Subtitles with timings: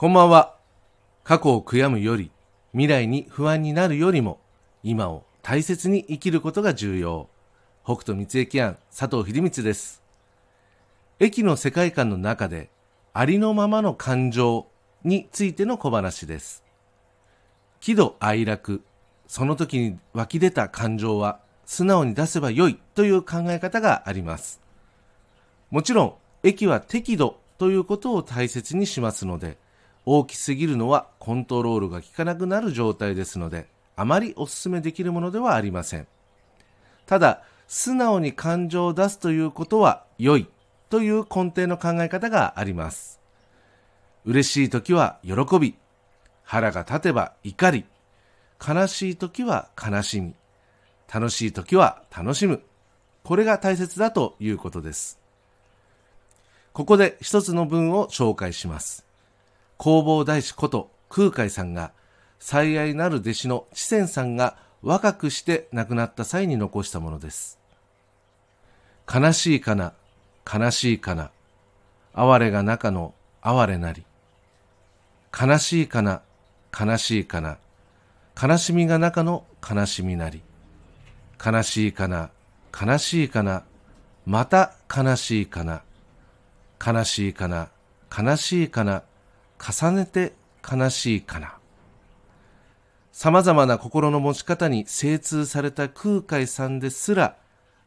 [0.00, 0.54] こんばんは。
[1.24, 2.30] 過去を悔やむより、
[2.72, 4.40] 未来に不安になるよりも、
[4.82, 7.28] 今を大切に生きることが重要。
[7.84, 10.02] 北斗三駅案佐藤秀光です。
[11.18, 12.70] 駅の世界観の中で、
[13.12, 14.68] ありのままの感情
[15.04, 16.64] についての小話です。
[17.80, 18.82] 喜怒哀楽、
[19.26, 24.62] その時に湧き出た感情は素直に出せばよいという考え方があります。
[25.70, 29.58] もちろん、駅は適度ということを大切にしますので、
[30.06, 36.06] 大きすぎるのはコントロールが効かなくなる状態ですので、あまりお勧めできるものではありません。
[37.06, 40.48] ただ、素直に感情を出すということは良い
[40.88, 43.20] という根底の考え方があります。
[44.24, 45.76] 嬉しい時は喜び、
[46.42, 47.84] 腹が立てば怒り、
[48.66, 50.34] 悲しい時は悲しみ、
[51.12, 52.62] 楽しい時は楽しむ。
[53.22, 55.20] これが大切だということです。
[56.72, 59.09] ここで一つの文を紹介します。
[59.82, 61.92] 弘法大師こと空海さんが
[62.38, 67.58] 最愛なる弟子の知仙さんが若くして亡くなった際に残したものです。
[69.12, 69.94] 悲しいかな、
[70.46, 71.30] 悲しいかな、
[72.12, 74.04] 哀れが中の哀れなり。
[75.38, 76.20] 悲しいかな、
[76.78, 77.56] 悲しいかな、
[78.40, 80.42] 悲しみが中の悲しみなり。
[81.42, 82.30] 悲しいかな、
[82.78, 83.64] 悲しいかな、
[84.26, 85.82] また悲しいかな、
[86.84, 87.70] 悲しいかな、
[88.16, 89.02] 悲しいかな、
[89.60, 90.32] 重ねて
[90.68, 91.58] 悲しいかな。
[93.12, 97.36] 様々な心の持ち方に精通された空海さんですら、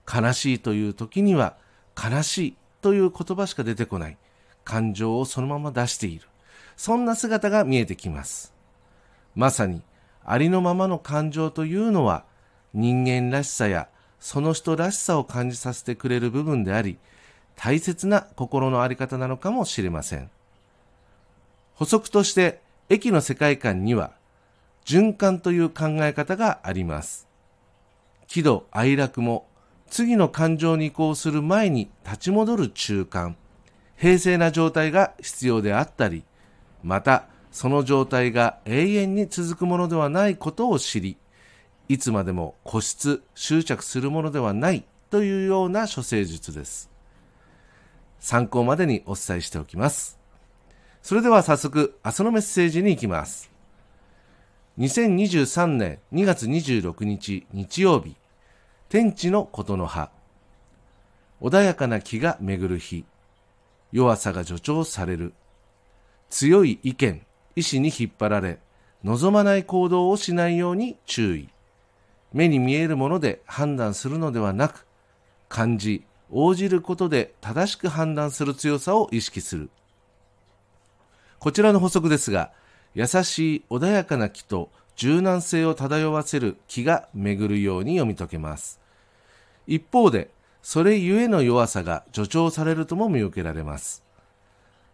[0.07, 1.57] 悲しいという時には、
[1.97, 4.17] 悲しいという言葉しか出てこない。
[4.63, 6.27] 感情をそのまま出している。
[6.77, 8.53] そんな姿が見えてきます。
[9.35, 9.81] まさに、
[10.23, 12.25] ありのままの感情というのは、
[12.73, 13.87] 人間らしさや
[14.19, 16.97] その人らしさを感じさせてくれる部分であり、
[17.55, 20.29] 大切な心のあり方なのかもしれません。
[21.75, 24.11] 補足として駅の世界観には
[24.85, 27.27] 循環という考え方があります。
[28.27, 29.47] 喜怒哀楽も
[29.87, 33.35] 次の感情に移行する前に立ち戻る中間、
[33.95, 36.23] 平静な状態が必要であったり、
[36.83, 41.17] またその状態が永遠に続くものではないことを知り、
[41.87, 46.89] いつまでも固執、執着するものではないというような処世術です。
[48.19, 50.22] 参考までにお伝えしておきます。
[51.03, 53.51] それでは早速、明日のメッセージに行きます。
[54.79, 58.15] 2023年2月26日日曜日、
[58.87, 60.11] 天地のことの葉。
[61.41, 63.03] 穏やかな気が巡る日。
[63.91, 65.33] 弱さが助長される。
[66.29, 67.25] 強い意見、
[67.57, 68.59] 意志に引っ張られ、
[69.03, 71.49] 望まない行動をしないように注意。
[72.31, 74.87] 目に見えるもので判断するのではなく、
[75.49, 79.69] 感じ、応じることで正しく判断する強さを意識する。
[81.43, 82.53] こちらの補足ですが、
[82.95, 88.79] 優しい穏やかな気と柔軟性を漂わせる気が巡るように読み解けます。
[89.67, 90.29] 一方で、
[90.61, 94.05] それゆえの弱さが助長されるとも見受けられます。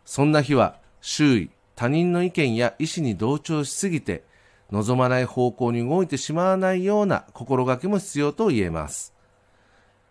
[0.05, 4.23] そんな日は、周囲、他人の意見や意思に同調しすぎて、
[4.71, 9.13] 望まない方向に動いてしまわないような心がけも必要と言えます。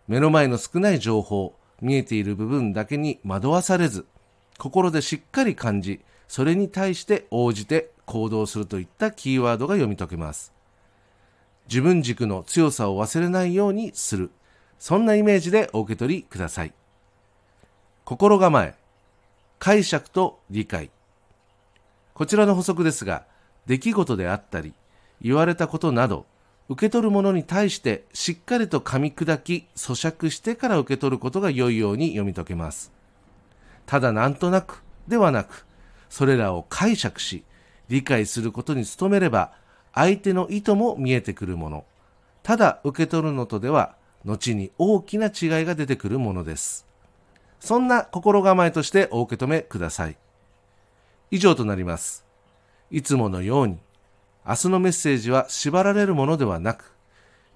[0.07, 4.05] 目の前の少ない情報、見えている部分だけに惑わされず、
[4.57, 5.99] 心でしっかり感じ、
[6.29, 10.53] それに対して応じて行動するといったキーワードが読み解けます。
[11.67, 14.29] 自分軸の強さを忘れないようにする。
[14.77, 16.73] そんなイメージでお受け取りください。
[18.05, 18.75] 心構え、
[19.57, 20.91] 解釈と理解。
[22.13, 23.25] こちらの補足ですが、
[23.65, 24.73] 出来事であったり、
[25.21, 26.27] 言われたことなど、
[26.69, 32.91] 受け取るものに対してしっかりと噛み砕き、咀嚼してから受け取ることが良いように読み解けます。
[33.87, 35.65] ただなんとなくではなく、
[36.09, 37.43] それらを解釈し、
[37.87, 39.51] 理解することに努めれば、
[39.93, 41.85] 相手の意図も見えてくるもの。
[42.43, 46.85] ただ受け取るのとでは、後に大きな違いが出てくるものです。
[47.59, 50.17] そんな心構えとしてお受け止めください。
[51.31, 52.25] 以上となります。
[52.91, 53.77] いつものように、
[54.47, 56.95] 明日のメッセージは縛られるものではなく、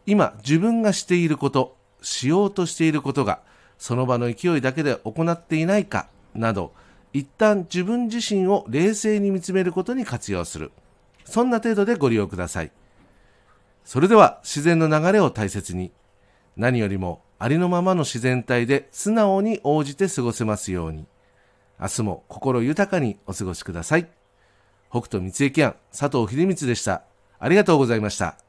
[0.06, 3.40] 今自分がしていること、しようとしていることが、
[3.78, 6.74] その場の勢いだけで行っていないか、など、
[7.14, 10.72] 一旦自分自身を冷静に見つめることに活用する。
[11.26, 12.72] そんな程度でご利用ください。
[13.86, 15.92] それでは自然の流れを大切に、
[16.58, 21.06] 何よりもありのままの自然体で素直に応じて過ごせますように、
[21.80, 24.08] 明日も心豊かにお過ごしください。
[24.90, 27.04] 北斗三重県佐藤秀光でした。
[27.40, 28.43] ありがとうございました。